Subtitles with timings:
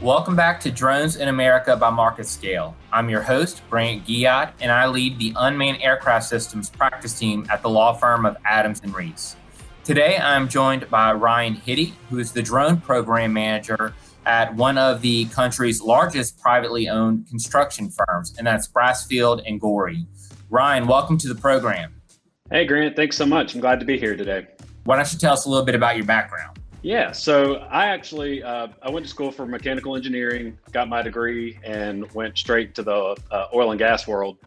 [0.00, 2.72] Welcome back to Drones in America by MarketScale.
[2.90, 7.60] I'm your host, Brant Giat, and I lead the unmanned aircraft systems practice team at
[7.60, 9.36] the law firm of Adams and Reese.
[9.84, 13.92] Today, I'm joined by Ryan Hitty, who is the drone program manager
[14.24, 20.06] at one of the country's largest privately owned construction firms, and that's Brasfield and Gorrie.
[20.48, 22.00] Ryan, welcome to the program.
[22.50, 23.54] Hey, Grant, thanks so much.
[23.54, 24.46] I'm glad to be here today.
[24.84, 26.59] Why don't you tell us a little bit about your background?
[26.82, 31.58] Yeah, so I actually uh, I went to school for mechanical engineering, got my degree,
[31.62, 34.38] and went straight to the uh, oil and gas world.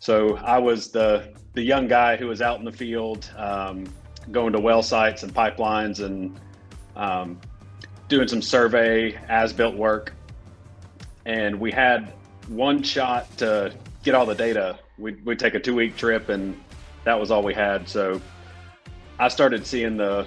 [0.00, 3.84] So I was the the young guy who was out in the field, um,
[4.32, 6.38] going to well sites and pipelines, and
[6.96, 7.40] um,
[8.08, 10.14] doing some survey as built work.
[11.26, 12.12] And we had
[12.48, 13.72] one shot to
[14.02, 14.80] get all the data.
[14.96, 16.60] We'd, we'd take a two week trip, and
[17.04, 17.88] that was all we had.
[17.88, 18.20] So
[19.20, 20.26] I started seeing the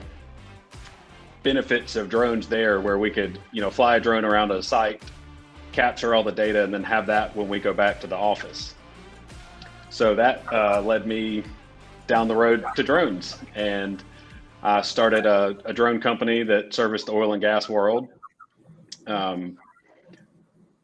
[1.44, 5.02] benefits of drones there where we could, you know, fly a drone around a site,
[5.72, 8.76] capture all the data, and then have that when we go back to the office.
[9.90, 11.44] So that uh, led me
[12.08, 13.38] down the road to drones.
[13.56, 14.04] And
[14.64, 18.08] I started a, a drone company that serviced the oil and gas world.
[19.08, 19.58] Um,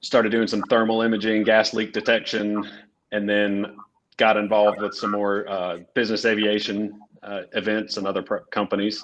[0.01, 2.67] started doing some thermal imaging, gas leak detection,
[3.11, 3.75] and then
[4.17, 9.03] got involved with some more uh, business aviation uh, events and other companies.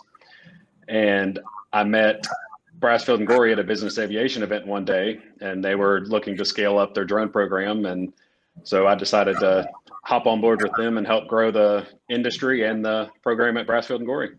[0.88, 1.40] And
[1.72, 2.26] I met
[2.80, 6.46] Brasfield and Gorrie at a business aviation event one day, and they were looking to
[6.46, 7.86] scale up their drone program.
[7.86, 8.14] And
[8.64, 9.70] so I decided to
[10.04, 13.98] hop on board with them and help grow the industry and the program at Brasfield
[13.98, 14.32] and Gorrie.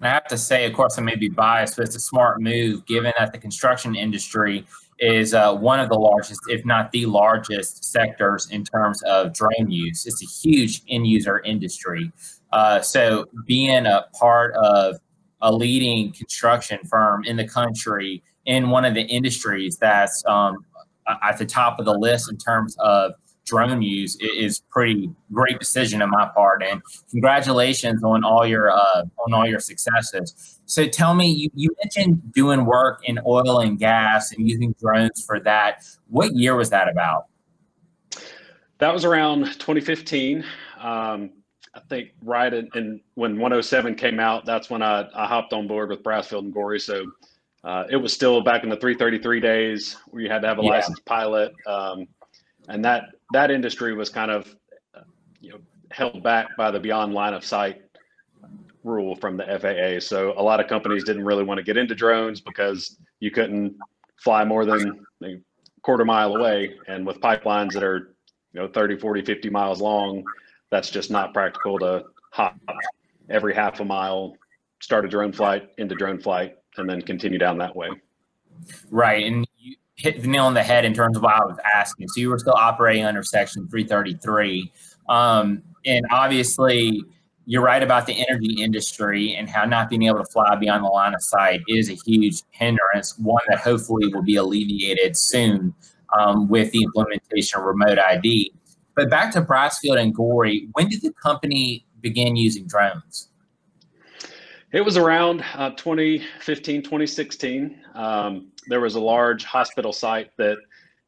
[0.00, 2.84] I have to say, of course, I may be biased, but it's a smart move
[2.86, 4.66] given that the construction industry
[4.98, 9.70] is uh, one of the largest, if not the largest, sectors in terms of drone
[9.70, 10.06] use.
[10.06, 12.12] It's a huge end user industry.
[12.52, 15.00] Uh, so being a part of
[15.44, 20.64] a leading construction firm in the country in one of the industries that's um,
[21.22, 23.12] at the top of the list in terms of
[23.44, 24.16] drone use.
[24.20, 29.46] Is pretty great decision on my part and congratulations on all your uh, on all
[29.46, 30.58] your successes.
[30.64, 35.22] So tell me you, you mentioned doing work in oil and gas and using drones
[35.26, 35.84] for that.
[36.08, 37.26] What year was that about?
[38.78, 40.42] That was around 2015
[40.80, 41.30] um,
[41.74, 45.66] I think right in, in, when 107 came out, that's when I, I hopped on
[45.66, 46.78] board with Brasfield and Gorrie.
[46.78, 47.04] So
[47.64, 50.62] uh, it was still back in the 333 days where you had to have a
[50.62, 50.70] yeah.
[50.70, 52.06] licensed pilot, um,
[52.68, 54.54] and that that industry was kind of
[54.94, 55.00] uh,
[55.40, 55.58] you know
[55.90, 57.82] held back by the beyond line of sight
[58.84, 59.98] rule from the FAA.
[59.98, 63.76] So a lot of companies didn't really want to get into drones because you couldn't
[64.16, 65.40] fly more than a
[65.82, 68.14] quarter mile away, and with pipelines that are
[68.52, 70.22] you know 30, 40, 50 miles long
[70.74, 72.02] that's just not practical to
[72.32, 72.56] hop
[73.30, 74.36] every half a mile,
[74.80, 77.88] start a drone flight into drone flight, and then continue down that way.
[78.90, 79.24] Right.
[79.24, 82.08] And you hit the nail on the head in terms of what I was asking.
[82.08, 84.72] So you were still operating under Section 333.
[85.08, 87.04] Um, and obviously,
[87.46, 90.88] you're right about the energy industry and how not being able to fly beyond the
[90.88, 95.72] line of sight is a huge hindrance, one that hopefully will be alleviated soon
[96.18, 98.52] um, with the implementation of remote ID.
[98.94, 103.28] But back to Brasfield and Gorrie, when did the company begin using drones?
[104.72, 107.78] It was around uh, 2015, 2016.
[107.94, 110.58] Um, there was a large hospital site that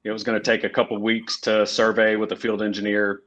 [0.04, 3.22] it was going to take a couple weeks to survey with a field engineer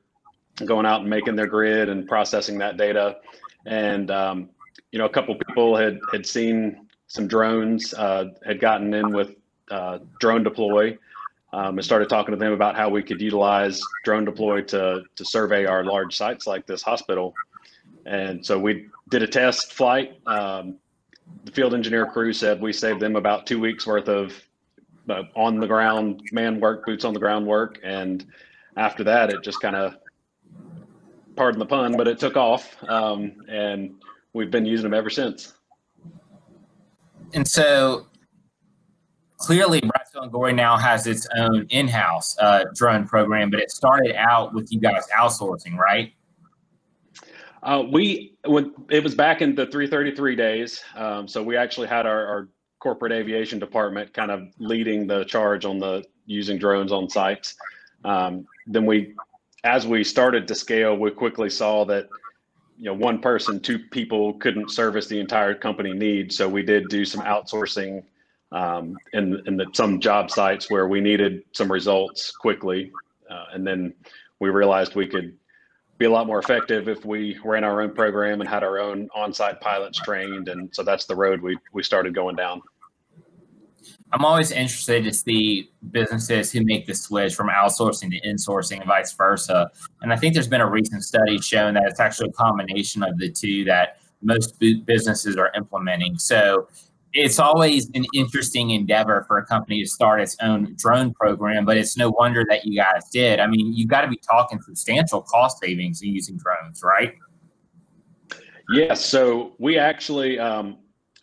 [0.66, 3.18] going out and making their grid and processing that data.
[3.66, 4.50] And, um,
[4.92, 9.36] you know, a couple people had, had seen some drones, uh, had gotten in with
[9.72, 10.98] uh, DroneDeploy
[11.54, 15.66] um, and started talking to them about how we could utilize DroneDeploy to to survey
[15.66, 17.34] our large sites like this hospital.
[18.06, 20.20] And so we did a test flight.
[20.26, 20.78] Um,
[21.46, 24.34] the field engineer crew said we saved them about two weeks worth of
[25.10, 28.26] uh, on the ground man work, boots on the ground work, and
[28.78, 29.96] after that, it just kind of,
[31.36, 33.96] pardon the pun, but it took off, um, and
[34.34, 35.54] we've been using them ever since.
[37.34, 38.08] And so
[39.40, 44.16] clearly Brasfield and Gorrie now has its own in-house uh, drone program, but it started
[44.16, 46.14] out with you guys outsourcing, right?
[47.64, 52.06] Uh, we when it was back in the 333 days, um, so we actually had
[52.06, 52.50] our, our,
[52.80, 57.56] corporate aviation department kind of leading the charge on the using drones on sites.
[58.06, 59.16] Um, then we,
[59.66, 62.08] as we started to scale, we quickly saw that
[62.78, 66.88] you know one person, two people couldn't service the entire company need, so we did
[66.88, 68.02] do some outsourcing
[68.52, 72.92] um, in the, some job sites where we needed some results quickly.
[73.30, 73.94] Uh, and then
[74.40, 75.38] we realized we could
[75.98, 79.10] be a lot more effective if we ran our own program and had our own
[79.14, 80.48] on-site pilots trained.
[80.48, 82.62] And so that's the road we, we started going down.
[84.12, 88.88] I'm always interested to see businesses who make the switch from outsourcing to insourcing and
[88.88, 89.70] vice versa.
[90.02, 93.18] And I think there's been a recent study showing that it's actually a combination of
[93.20, 96.18] the two that most businesses are implementing.
[96.18, 96.68] So
[97.14, 101.76] it's always an interesting endeavor for a company to start its own drone program, but
[101.76, 103.40] it's no wonder that you guys did.
[103.40, 107.16] I mean, you've got to be talking substantial cost savings in using drones, right?
[108.72, 109.04] Yes.
[109.04, 110.78] So we actually um,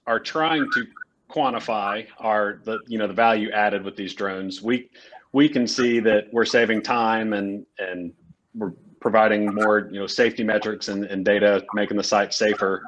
[0.06, 0.86] are trying to
[1.30, 4.62] quantify our the you know the value added with these drones.
[4.62, 4.90] We
[5.32, 8.12] we can see that we're saving time and and
[8.54, 12.82] we're providing more you know safety metrics and, and data, making the site safer.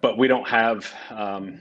[0.00, 1.60] But we don't have um,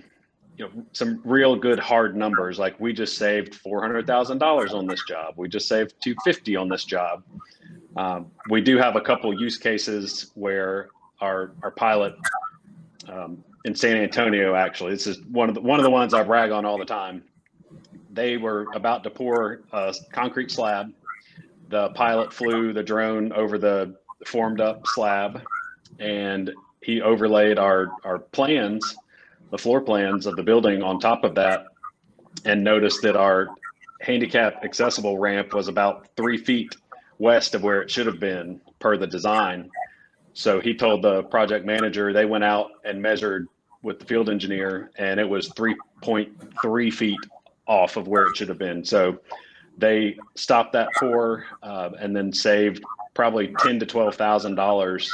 [0.57, 4.73] you know some real good hard numbers like we just saved four hundred thousand dollars
[4.73, 5.33] on this job.
[5.37, 7.23] We just saved two fifty on this job.
[7.97, 10.89] Um, we do have a couple use cases where
[11.19, 12.15] our our pilot
[13.07, 14.55] um, in San Antonio.
[14.55, 16.85] Actually, this is one of the one of the ones I brag on all the
[16.85, 17.23] time.
[18.13, 20.91] They were about to pour a concrete slab.
[21.69, 23.95] The pilot flew the drone over the
[24.25, 25.41] formed up slab,
[25.99, 26.51] and
[26.81, 28.95] he overlaid our our plans,
[29.51, 31.65] the floor plans of the building on top of that,
[32.45, 33.49] and noticed that our
[34.01, 36.75] handicap accessible ramp was about three feet
[37.19, 39.69] west of where it should have been per the design
[40.33, 43.47] so he told the project manager they went out and measured
[43.81, 47.19] with the field engineer, and it was 3.3 feet
[47.67, 48.85] off of where it should have been.
[48.85, 49.19] So
[49.77, 52.83] they stopped that pour uh, and then saved
[53.13, 55.11] probably ten to twelve thousand dollars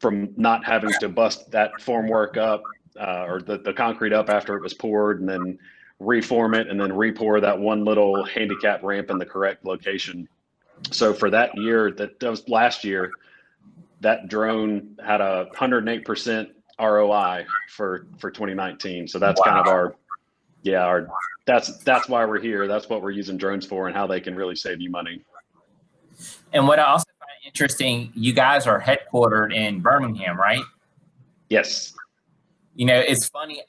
[0.00, 2.62] from not having to bust that formwork up
[2.98, 5.58] uh, or the, the concrete up after it was poured and then
[6.00, 10.28] reform it and then repour that one little handicap ramp in the correct location.
[10.90, 13.10] So for that year, that, that was last year,
[14.00, 16.50] that drone had a 108%
[16.80, 19.08] ROI for for 2019.
[19.08, 19.44] So that's wow.
[19.44, 19.96] kind of our
[20.62, 21.08] yeah, our
[21.46, 22.68] that's that's why we're here.
[22.68, 25.22] That's what we're using drones for and how they can really save you money.
[26.52, 30.62] And what I also find interesting, you guys are headquartered in Birmingham, right?
[31.48, 31.94] Yes.
[32.78, 33.60] You know, it's funny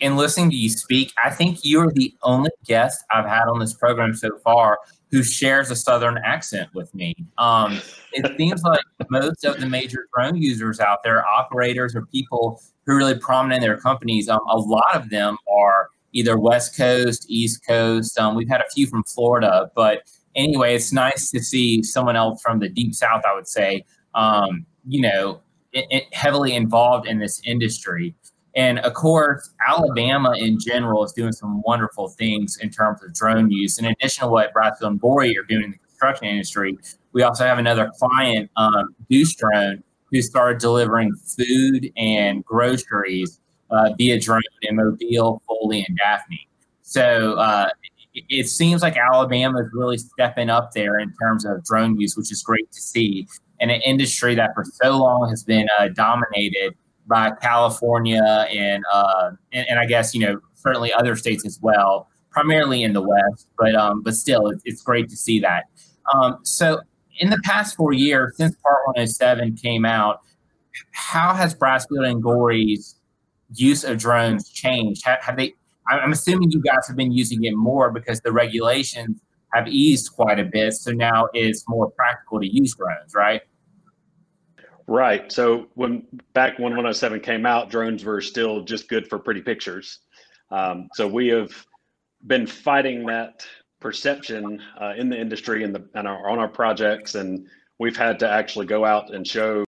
[0.00, 3.74] in listening to you speak, I think you're the only guest I've had on this
[3.74, 4.78] program so far
[5.10, 7.14] who shares a Southern accent with me.
[7.36, 7.78] Um,
[8.12, 8.80] it seems like
[9.10, 13.62] most of the major drone users out there, operators or people who are really prominent
[13.62, 18.18] in their companies, um, a lot of them are either West Coast, East Coast.
[18.18, 20.02] Um, we've had a few from Florida, but
[20.34, 23.84] anyway, it's nice to see someone else from the deep South, I would say,
[24.14, 28.14] um, you know, it, it heavily involved in this industry.
[28.56, 33.50] And of course, Alabama in general is doing some wonderful things in terms of drone
[33.50, 33.78] use.
[33.78, 36.78] In addition to what Brasfield and Gorrie are doing in the construction industry,
[37.12, 43.40] we also have another client, um, Goose Drone, who started delivering food and groceries
[43.70, 46.48] uh, via drone in Mobile, Foley, and Daphne.
[46.82, 47.70] So uh,
[48.14, 52.16] it, it seems like Alabama is really stepping up there in terms of drone use,
[52.16, 53.26] which is great to see.
[53.60, 56.74] In an industry that for so long has been uh, dominated
[57.06, 62.08] by California and, uh, and, and I guess you know certainly other states as well,
[62.30, 63.48] primarily in the West.
[63.58, 65.64] But um, but still, it's, it's great to see that.
[66.12, 66.80] Um, so
[67.18, 70.20] in the past four years, since Part 107 came out,
[70.92, 72.96] how has Brasfield and Gorrie's
[73.54, 75.04] use of drones changed?
[75.04, 75.54] Have, have they?
[75.86, 79.20] I'm assuming you guys have been using it more because the regulations
[79.52, 80.72] have eased quite a bit.
[80.72, 83.42] So now it's more practical to use drones, right?
[84.86, 85.32] Right.
[85.32, 90.00] So when back when 107 came out, drones were still just good for pretty pictures.
[90.50, 91.50] Um, so we have
[92.26, 93.46] been fighting that
[93.80, 97.46] perception uh, in the industry and the and our, on our projects, and
[97.78, 99.64] we've had to actually go out and show,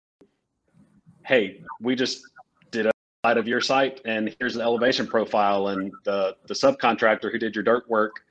[1.25, 2.21] hey, we just
[2.69, 2.91] did a
[3.25, 7.55] side of your site, and here's the elevation profile, and the the subcontractor who did
[7.55, 8.21] your dirt work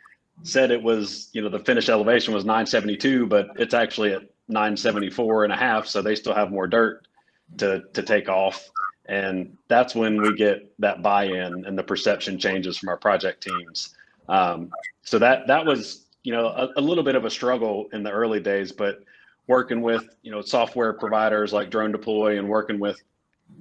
[0.43, 5.45] said it was you know the finished elevation was 972, but it's actually at 974
[5.45, 7.07] and a half, so they still have more dirt
[7.59, 8.69] to to take off.
[9.07, 13.95] And that's when we get that buy-in and the perception changes from our project teams.
[14.29, 14.71] Um,
[15.03, 18.11] so that that was you know a, a, little bit of a struggle in the
[18.11, 19.05] early days, but
[19.47, 23.01] working with you know software providers like DroneDeploy and working with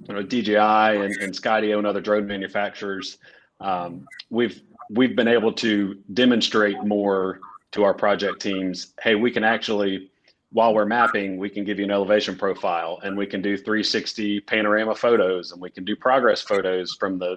[0.08, 3.18] you know DJI and, and Skydio and other drone manufacturers,
[3.60, 7.40] um, we've we've been able to demonstrate more
[7.72, 8.94] to our project teams.
[9.00, 10.10] Hey, we can actually
[10.52, 14.40] while we're mapping, we can give you an elevation profile and we can do 360
[14.40, 17.36] panorama photos and we can do progress photos from the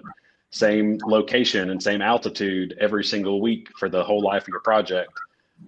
[0.50, 5.12] same location and same altitude every single week for the whole life of your project.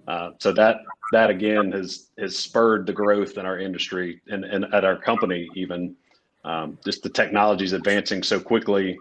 [0.07, 0.77] Uh, so that
[1.11, 5.47] that again has has spurred the growth in our industry and, and at our company
[5.55, 5.95] even.
[6.45, 8.99] Um, just the technology is advancing so quickly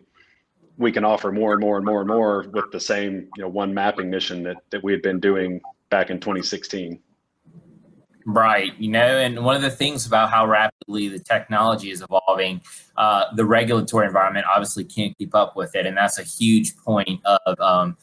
[0.79, 3.49] we can offer more and more and more and more with the same you know
[3.49, 7.01] one mapping mission that that we had been doing back in 2016.
[8.25, 8.79] Right.
[8.79, 12.61] You know, and one of the things about how rapidly the technology is evolving,
[12.97, 15.87] uh, the regulatory environment obviously can't keep up with it.
[15.87, 17.97] And that's a huge point of, um,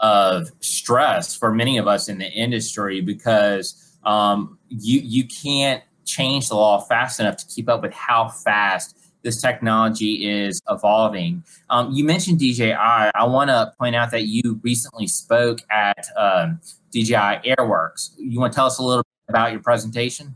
[0.00, 6.48] of stress for many of us in the industry because um, you, you can't change
[6.48, 11.44] the law fast enough to keep up with how fast this technology is evolving.
[11.70, 12.72] Um, you mentioned DJI.
[12.74, 16.60] I want to point out that you recently spoke at um,
[16.90, 18.10] DJI Airworks.
[18.18, 20.34] You want to tell us a little about your presentation?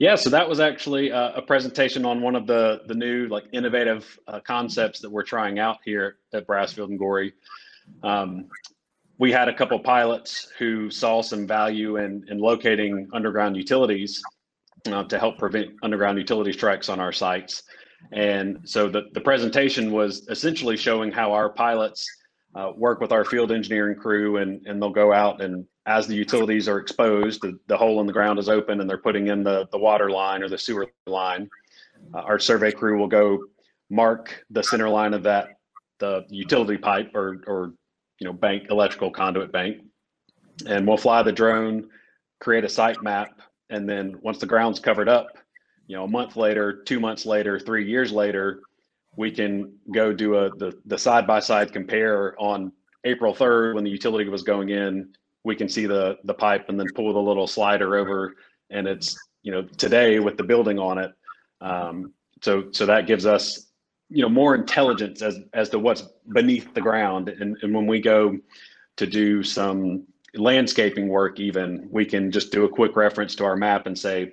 [0.00, 3.44] Yeah, so that was actually a, a presentation on one of the the new like
[3.52, 7.32] innovative uh, concepts that we're trying out here at Brasfield and Gorrie.
[8.02, 8.48] Um,
[9.18, 14.20] we had a couple pilots who saw some value in, in locating underground utilities
[14.86, 17.62] uh, to help prevent underground utility strikes on our sites.
[18.12, 22.04] And so the, the presentation was essentially showing how our pilots
[22.56, 26.14] uh, work with our field engineering crew and, and they'll go out and as the
[26.14, 29.42] utilities are exposed, the, the hole in the ground is open and they're putting in
[29.42, 31.48] the, the water line or the sewer line.
[32.14, 33.38] Uh, our survey crew will go
[33.90, 35.58] mark the center line of that,
[35.98, 37.74] the utility pipe or, or,
[38.18, 39.82] you know, bank, electrical conduit bank.
[40.66, 41.88] And we'll fly the drone,
[42.40, 43.40] create a site map.
[43.68, 45.26] And then once the ground's covered up,
[45.86, 48.60] you know, a month later, two months later, three years later,
[49.16, 52.72] we can go do a the the side by side compare on
[53.04, 55.12] April 3rd when the utility was going in
[55.44, 58.34] we can see the the pipe and then pull the little slider over
[58.70, 61.12] and it's you know today with the building on it.
[61.60, 63.70] Um, so so that gives us
[64.08, 67.28] you know more intelligence as as to what's beneath the ground.
[67.28, 68.36] And, and when we go
[68.96, 73.56] to do some landscaping work even we can just do a quick reference to our
[73.56, 74.32] map and say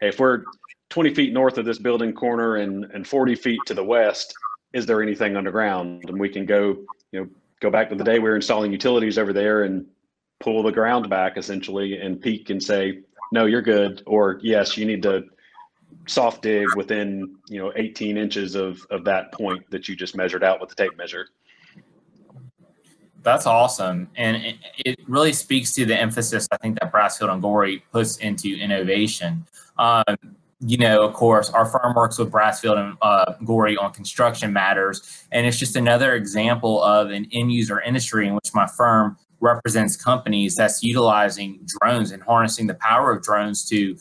[0.00, 0.44] hey if we're
[0.90, 4.32] 20 feet north of this building corner and and 40 feet to the west
[4.72, 6.04] is there anything underground?
[6.08, 6.76] And we can go
[7.12, 7.28] you know
[7.60, 9.86] go back to the day we were installing utilities over there and
[10.40, 13.00] pull the ground back essentially and peek and say,
[13.32, 15.24] no, you're good, or yes, you need to
[16.06, 20.42] soft dig within you know 18 inches of of that point that you just measured
[20.42, 21.28] out with the tape measure.
[23.22, 27.42] That's awesome, and it, it really speaks to the emphasis I think that Brasfield and
[27.42, 29.46] Gorrie puts into innovation.
[29.78, 30.16] Um,
[30.62, 35.24] you know, of course, our firm works with Brasfield and uh, Gorrie on construction matters,
[35.32, 39.96] and it's just another example of an end user industry in which my firm represents
[39.96, 43.96] companies that's utilizing drones and harnessing the power of drones to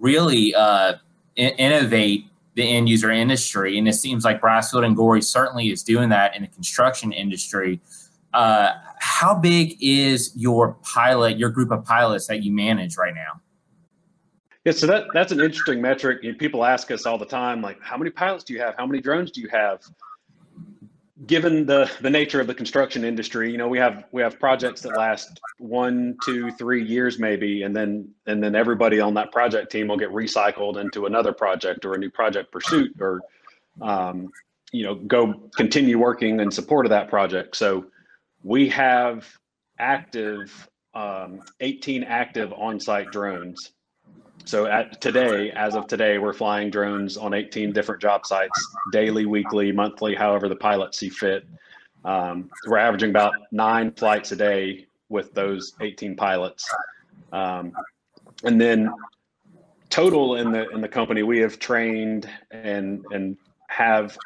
[0.00, 0.94] really uh,
[1.36, 3.78] in- innovate the end user industry.
[3.78, 7.80] And it seems like Brasfield and Gorrie certainly is doing that in the construction industry.
[8.32, 8.70] Uh,
[9.00, 13.40] how big is your pilot, your group of pilots that you manage right now?
[14.64, 16.22] Yeah, so that that's an interesting metric.
[16.38, 18.74] People ask us all the time, like, how many pilots do you have?
[18.78, 19.82] How many drones do you have?
[21.26, 24.80] Given the the nature of the construction industry you know we have we have projects
[24.80, 29.70] that last one two three years maybe and then and then everybody on that project
[29.70, 33.20] team will get recycled into another project or a new project pursuit or
[33.80, 34.28] um,
[34.72, 37.56] you know go continue working in support of that project.
[37.56, 37.86] So
[38.42, 39.26] we have
[39.78, 43.72] active um, 18 active on-site drones
[44.44, 49.26] so at today, as of today, we're flying drones on 18 different job sites, daily,
[49.26, 51.46] weekly, monthly, however the pilots see fit.
[52.04, 56.68] Um, we're averaging about nine flights a day with those 18 pilots.
[57.32, 57.72] Um,
[58.44, 58.92] and then
[59.88, 63.36] total in the in the company, we have trained and and
[63.68, 64.16] have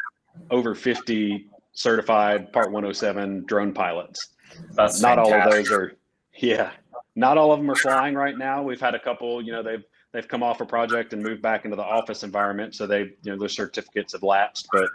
[0.51, 4.31] over 50 certified Part 107 drone pilots.
[4.77, 5.93] Not all of those are,
[6.37, 6.73] yeah,
[7.15, 8.63] not all of them are flying right now.
[8.63, 11.65] We've had a couple, you know, they've they've come off a project and moved back
[11.65, 14.69] into the office environment, so they you know their certificates have lapsed.
[14.73, 14.88] But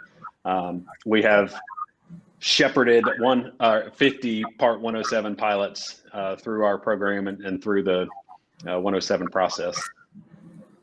[0.44, 1.54] um, we have
[2.38, 8.02] shepherded one uh, 50 Part 107 pilots uh, through our program and, and through the
[8.66, 9.80] uh, 107 process.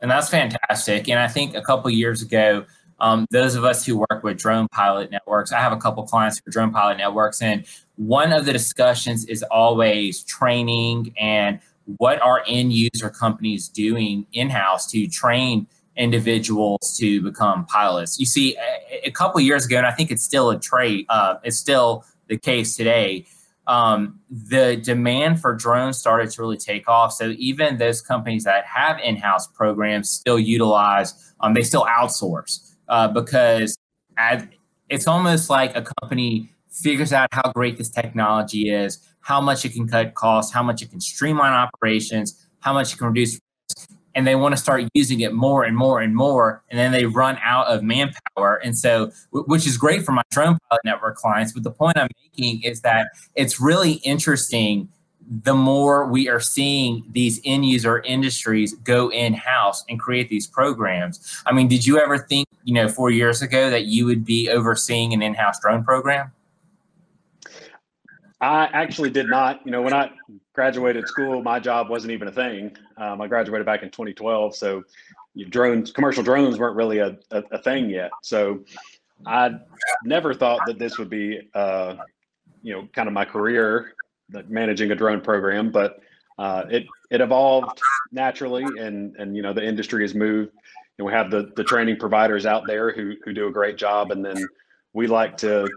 [0.02, 1.08] And that's fantastic.
[1.10, 2.66] And I think a couple years ago,
[3.00, 6.40] um, those of us who work with drone pilot networks, I have a couple clients
[6.40, 11.60] for drone pilot networks, and one of the discussions is always training and
[11.98, 18.20] what are end user companies doing in house to train individuals to become pilots?
[18.20, 21.36] You see, a, a couple years ago, and I think it's still a trait, uh,
[21.44, 23.26] it's still the case today.
[23.68, 27.14] Um, the demand for drones started to really take off.
[27.14, 33.08] So even those companies that have in-house programs still utilize, um, they still outsource uh,
[33.08, 33.78] because
[34.90, 39.74] it's almost like a company figures out how great this technology is, how much it
[39.74, 43.92] can cut costs, how much it can streamline operations, how much it can reduce risk,
[44.16, 47.06] and they want to start using it more and more and more and then they
[47.06, 48.56] run out of manpower.
[48.63, 52.08] And so which is great for my drone pilot network clients but the point i'm
[52.24, 54.90] making is that it's really interesting
[55.44, 60.46] the more we are seeing these end user industries go in house and create these
[60.46, 61.42] programs.
[61.46, 64.50] I mean did you ever think you know four years ago that you would be
[64.50, 66.32] overseeing an in-house drone program
[68.42, 69.64] I actually did not.
[69.66, 70.12] You know, when I
[70.54, 72.76] graduated school, my job wasn't even a thing.
[72.98, 74.84] Um, I graduated back in 2012, so
[75.50, 78.10] drones, commercial drones, weren't really a, a, a, thing yet.
[78.24, 78.66] So
[79.28, 79.52] I
[80.04, 81.98] never thought that this would be, uh,
[82.64, 83.94] you know, kind of my career,
[84.48, 85.72] managing a drone program.
[85.72, 86.00] But
[86.40, 87.80] uh, it it evolved
[88.12, 90.52] naturally, and and you know, the industry has moved.
[90.98, 94.10] And we have the the training providers out there who who do a great job,
[94.12, 94.48] and then
[94.94, 95.70] we like to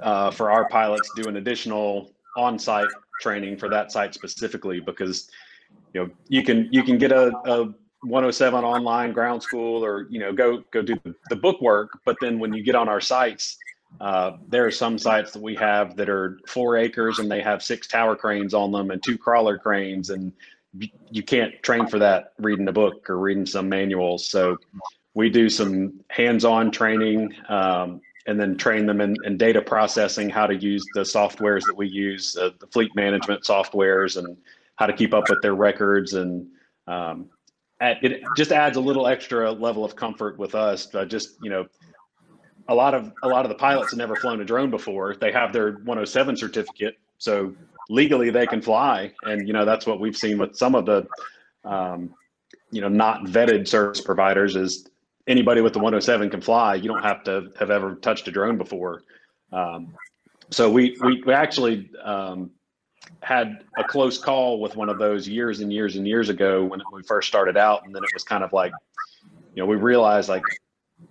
[0.00, 2.88] uh, for our pilots do an additional on-site
[3.20, 5.30] training for that site specifically because
[5.92, 7.64] you know you can you can get a, a
[8.02, 10.96] 107 online ground school or you know go go do
[11.30, 13.58] the book work but then when you get on our sites
[14.00, 17.62] uh, there are some sites that we have that are four acres and they have
[17.62, 20.32] six tower cranes on them and two crawler cranes and
[21.10, 24.28] you can't train for that reading a book or reading some manuals.
[24.28, 24.58] So
[25.14, 30.46] we do some hands-on training um, and then train them in, in, data processing, how
[30.46, 34.36] to use the softwares that we use, uh, the fleet management softwares, and
[34.76, 36.12] how to keep up with their records.
[36.12, 36.46] And
[36.86, 37.30] um,
[37.80, 40.94] it just adds a little extra level of comfort with us.
[40.94, 41.66] Uh, just you know,
[42.68, 45.16] a lot of a lot of the pilots have never flown a drone before.
[45.16, 47.54] They have their 107 certificate, so
[47.88, 49.12] legally they can fly.
[49.22, 51.06] And you know that's what we've seen with some of the
[51.64, 52.14] um,
[52.70, 54.86] you know not vetted service providers is
[55.28, 56.74] anybody with the 107 can fly.
[56.74, 59.02] You don't have to have ever touched a drone before.
[59.52, 59.94] Um,
[60.50, 62.50] so we we, we actually um,
[63.22, 66.80] had a close call with one of those years and years and years ago when
[66.92, 68.72] we first started out, and then it was kind of like,
[69.54, 70.42] you know, we realized like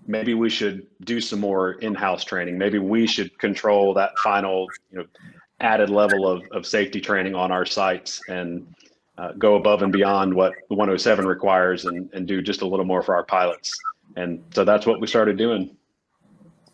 [0.06, 2.58] maybe we should do some more in-house training.
[2.58, 5.06] Maybe we should control that final, you know,
[5.60, 8.68] added level of, of safety training on our sites and
[9.18, 12.86] uh, go above and beyond what the 107 requires and, and do just a little
[12.86, 13.74] more for our pilots
[14.18, 15.78] and so that's what we started doing.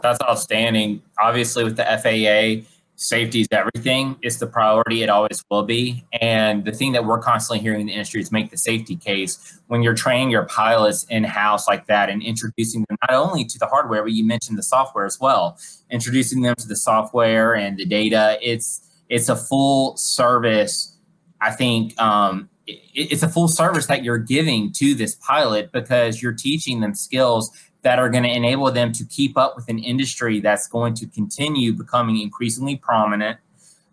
[0.02, 1.02] That's outstanding.
[1.22, 4.18] Obviously, with the FAA, safety is everything.
[4.22, 5.04] It's the priority.
[5.04, 6.06] It always will be.
[6.22, 9.60] And the thing that we're constantly hearing in the industry is make the safety case.
[9.68, 13.60] When you're training your pilots in house like that and introducing them not only to
[13.60, 15.58] the hardware, but you mentioned the software as well.
[15.90, 18.38] Introducing them to the software and the data.
[18.42, 20.98] It's it's a full service.
[21.42, 26.34] I think um, it's a full service that you're giving to this pilot because you're
[26.34, 30.40] teaching them skills that are going to enable them to keep up with an industry
[30.40, 33.38] that's going to continue becoming increasingly prominent.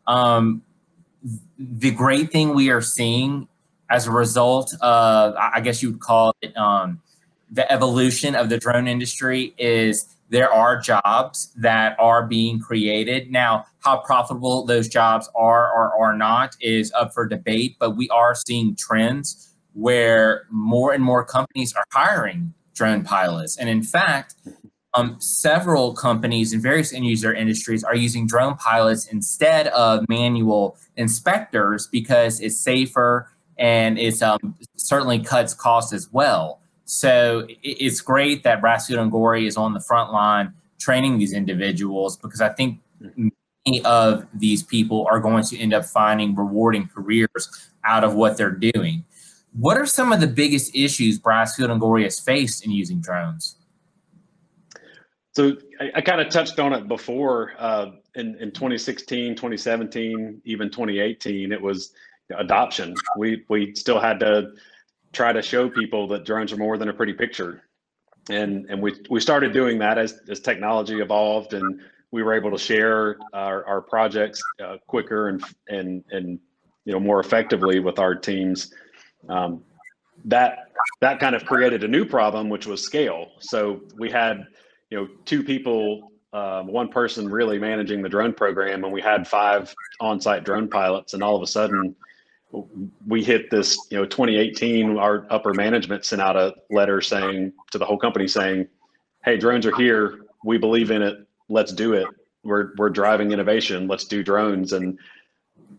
[0.07, 0.63] Um,
[1.59, 3.49] the great thing we are seeing
[3.91, 7.03] as a result of, I guess you would call it um,
[7.51, 13.31] the evolution of the drone industry, is there are jobs that are being created.
[13.31, 18.09] Now, how profitable those jobs are or are not is up for debate, but we
[18.11, 23.59] are seeing trends where more and more companies are hiring drone pilots.
[23.59, 24.37] And in fact,
[24.95, 30.77] um, several companies in various end user industries are using drone pilots instead of manual
[30.97, 36.60] inspectors because it's safer and it um, certainly cuts costs as well.
[36.90, 42.16] So it's great that Brasfield and Gorrie is on the front line training these individuals
[42.16, 47.70] because I think many of these people are going to end up finding rewarding careers
[47.85, 49.05] out of what they're doing.
[49.53, 53.55] What are some of the biggest issues Brasfield and Gorrie has faced in using drones?
[55.31, 60.68] So I, I kind of touched on it before uh, in, in 2016, 2017, even
[60.68, 61.92] 2018, it was
[62.37, 62.96] adoption.
[63.16, 64.55] We, we still had to
[65.12, 67.62] try to show people that drones are more than a pretty picture.
[68.29, 71.81] And and we we started doing that as as technology evolved and
[72.12, 76.38] we were able to share our, our projects uh, quicker and and and
[76.85, 78.73] you know more effectively with our teams.
[79.29, 79.62] Um,
[80.27, 80.70] that
[81.01, 83.33] that kind of created a new problem, which was scale.
[83.40, 84.46] So we had
[84.90, 89.27] you know two people, uh, one person really managing the drone program, and we had
[89.27, 91.94] five on-site drone pilots, and all of a sudden
[93.07, 97.79] we hit this, you know, 2018, our upper management sent out a letter saying to
[97.79, 98.67] the whole company saying,
[99.25, 100.21] Hey, drones are here.
[100.45, 101.27] We believe in it.
[101.49, 102.09] Let's do it.
[102.43, 103.87] We're, we're driving innovation.
[103.87, 104.73] Let's do drones.
[104.73, 104.99] And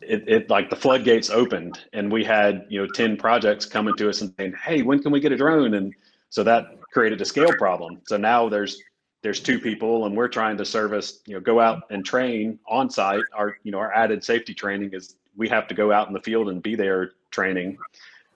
[0.01, 4.09] it, it like the floodgates opened and we had, you know, 10 projects coming to
[4.09, 5.73] us and saying, Hey, when can we get a drone?
[5.73, 5.93] And
[6.29, 8.01] so that created a scale problem.
[8.07, 8.81] So now there's,
[9.23, 12.89] there's two people and we're trying to service, you know, go out and train on
[12.89, 13.23] site.
[13.33, 16.21] Our, you know, our added safety training is we have to go out in the
[16.21, 17.77] field and be there training.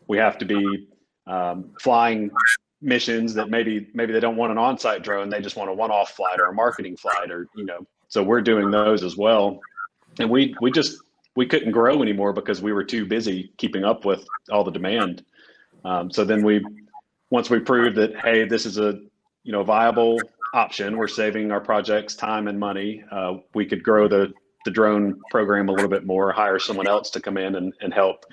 [0.07, 0.87] We have to be
[1.27, 2.31] um, flying
[2.81, 6.11] missions that maybe maybe they don't want an on-site drone they just want a one-off
[6.11, 7.85] flight or a marketing flight or you know.
[8.07, 9.59] So we're doing those as well.
[10.19, 11.01] And we we just
[11.35, 15.25] we couldn't grow anymore because we were too busy keeping up with all the demand.
[15.83, 16.63] Um, so then we
[17.29, 18.99] once we proved that hey this is a
[19.43, 20.19] you know viable
[20.53, 24.33] option we're saving our projects time and money uh, we could grow the
[24.65, 27.93] the drone program a little bit more hire someone else to come in and, and
[27.93, 28.25] help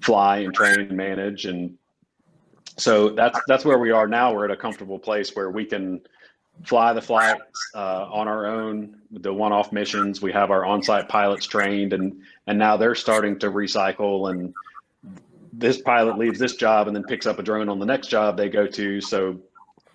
[0.00, 1.76] fly and train and manage and
[2.80, 4.32] so that's that's where we are now.
[4.32, 6.00] We're at a comfortable place where we can
[6.64, 10.20] fly the flights uh, on our own, the one-off missions.
[10.22, 14.30] We have our on-site pilots trained, and and now they're starting to recycle.
[14.30, 14.54] And
[15.52, 18.36] this pilot leaves this job and then picks up a drone on the next job
[18.36, 19.00] they go to.
[19.00, 19.38] So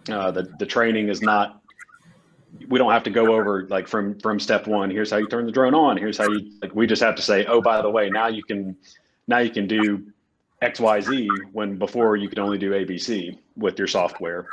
[0.09, 1.61] uh, the the training is not.
[2.67, 4.89] We don't have to go over like from from step one.
[4.89, 5.97] Here's how you turn the drone on.
[5.97, 6.73] Here's how you like.
[6.73, 8.75] We just have to say, oh, by the way, now you can
[9.27, 10.05] now you can do
[10.61, 14.47] XYZ when before you could only do ABC with your software.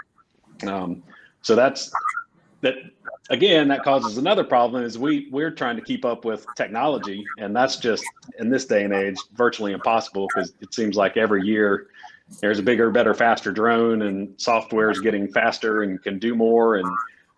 [0.67, 1.03] Um,
[1.43, 1.93] so that's
[2.61, 2.75] that
[3.31, 7.55] again that causes another problem is we we're trying to keep up with technology and
[7.55, 8.05] that's just
[8.39, 11.89] in this day and age virtually impossible because it seems like every year
[12.41, 16.77] there's a bigger better faster drone and software is getting faster and can do more
[16.77, 16.89] and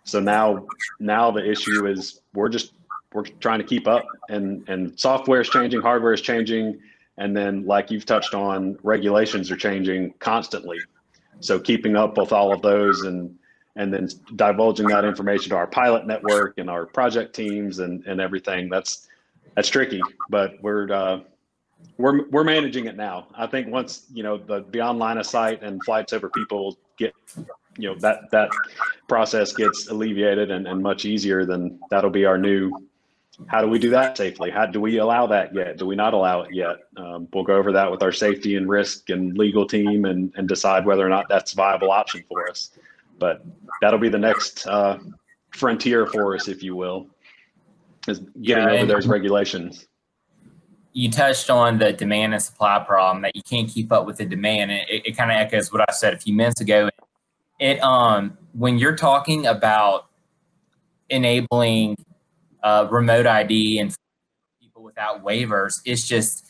[0.05, 0.67] so now
[1.01, 2.75] now the issue is we're just
[3.13, 6.81] we're trying to keep up and and software is changing hardware is changing.
[7.17, 10.79] And then, like you've touched on, regulations are changing constantly.
[11.41, 13.37] So keeping up with all of those and
[13.77, 18.21] and then divulging that information to our pilot network and our project teams and, and
[18.21, 19.09] everything that's
[19.55, 20.01] that's tricky.
[20.29, 21.21] But we're uh,
[21.99, 23.29] we're we're managing it now.
[23.37, 27.15] I think once you know the beyond line of sight and flights over people get
[27.77, 28.51] you know that that
[29.09, 32.73] process gets alleviated and, and much easier then that'll be our new
[33.47, 34.51] how do we do that safely?
[34.51, 35.77] How do we allow that yet?
[35.77, 36.77] Do we not allow it yet?
[36.97, 40.49] Um, we'll go over that with our safety and risk and legal team and, and
[40.49, 42.71] decide whether or not that's a viable option for us.
[43.19, 43.45] But
[43.81, 44.99] that'll be the next uh,
[45.51, 47.09] frontier for us, if you will,
[48.09, 49.87] is getting yeah, over those regulations.
[50.93, 54.27] You touched on the demand and supply problem that you can't keep up with the
[54.27, 54.71] demand.
[54.71, 56.89] And it, it kind of echoes what I said a few minutes ago.
[57.59, 60.07] It um when you're talking about
[61.11, 61.97] enabling
[62.63, 63.95] uh, remote ID and
[64.61, 66.47] people without waivers, it's just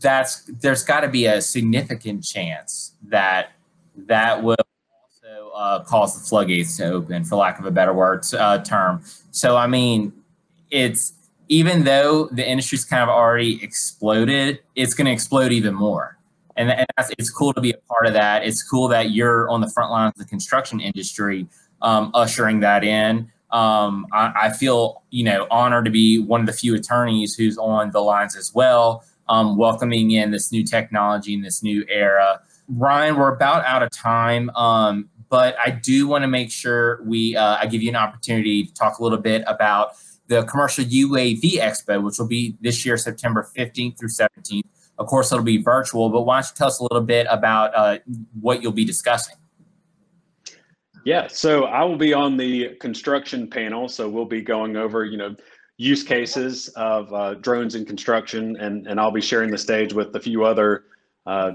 [0.00, 3.52] that's there's got to be a significant chance that
[3.96, 4.56] that will
[5.02, 9.02] also uh, cause the floodgates to open, for lack of a better word uh, term.
[9.30, 10.12] So I mean,
[10.70, 11.12] it's
[11.48, 16.16] even though the industry's kind of already exploded, it's going to explode even more.
[16.56, 16.86] And, and
[17.18, 18.44] it's cool to be a part of that.
[18.44, 21.46] It's cool that you're on the front lines of the construction industry,
[21.80, 23.30] um, ushering that in.
[23.50, 27.58] Um, I, I, feel, you know, honored to be one of the few attorneys who's
[27.58, 32.40] on the lines as well, um, welcoming in this new technology in this new era.
[32.68, 37.36] Ryan, we're about out of time, um, but I do want to make sure we
[37.36, 39.92] uh, I give you an opportunity to talk a little bit about
[40.28, 44.62] the commercial UAV Expo, which will be this year, September 15th through 17th.
[44.98, 47.74] Of course, it'll be virtual, but why don't you tell us a little bit about
[47.74, 47.98] uh,
[48.40, 49.36] what you'll be discussing?
[51.04, 53.88] Yeah, so I will be on the construction panel.
[53.88, 55.34] So we'll be going over, you know,
[55.76, 60.14] use cases of uh, drones in construction, and and I'll be sharing the stage with
[60.14, 60.84] a few other
[61.26, 61.52] uh,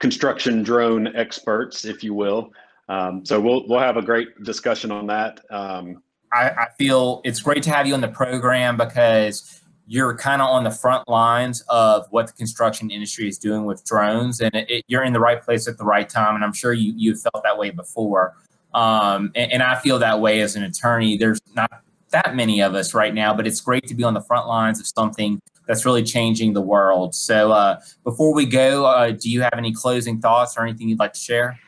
[0.00, 2.52] construction drone experts, if you will.
[2.88, 5.40] Um, so we'll we'll have a great discussion on that.
[5.50, 10.40] Um, I, I feel it's great to have you on the program because you're kind
[10.40, 14.54] of on the front lines of what the construction industry is doing with drones, and
[14.54, 16.36] it, it, you're in the right place at the right time.
[16.36, 18.36] And I'm sure you you felt that way before.
[18.72, 21.16] Um, and, and, I feel that way as an attorney.
[21.16, 24.20] There's not that many of us right now, but it's great to be on the
[24.20, 27.12] front lines of something that's really changing the world.
[27.12, 31.00] So uh, before we go, uh, do you have any closing thoughts or anything you'd
[31.00, 31.58] like to share?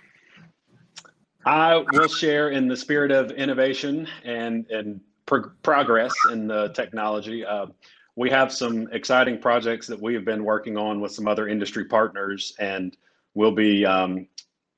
[1.44, 7.44] I will share in the spirit of innovation and, and pro- progress in the technology.
[7.44, 7.66] Uh,
[8.16, 11.84] we have some exciting projects that we have been working on with some other industry
[11.86, 12.96] partners, and
[13.34, 14.26] we'll be um,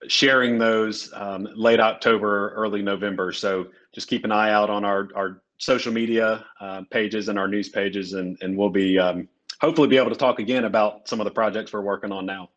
[0.07, 3.33] sharing those um, late October, early November.
[3.33, 7.49] So just keep an eye out on our, our social media uh, pages and our
[7.49, 9.29] news pages, and, and we'll be um,
[9.61, 12.51] hopefully be able to talk again about some of the projects we're working on now.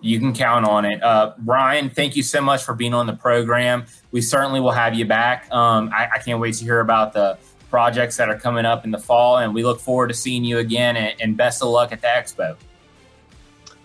[0.00, 1.02] You can count on it.
[1.02, 3.86] Uh, Ryan, thank you so much for being on the program.
[4.10, 5.50] We certainly will have you back.
[5.52, 7.38] Um, I, I, can't wait to hear about the
[7.72, 10.58] projects that are coming up in the fall, and we look forward to seeing you
[10.58, 12.54] again, and, and best of luck at the expo.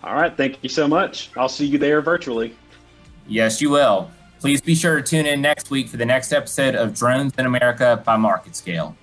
[0.04, 0.36] All right.
[0.36, 1.30] Thank you so much.
[1.36, 2.54] I'll see you there virtually.
[3.26, 4.10] Yes, you will.
[4.40, 7.46] Please be sure to tune in next week for the next episode of Drones in
[7.46, 8.94] America by MarketScale.